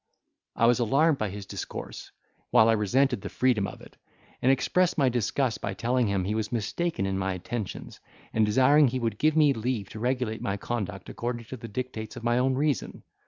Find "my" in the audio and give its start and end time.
4.97-5.09, 7.19-7.33, 10.41-10.57, 12.23-12.39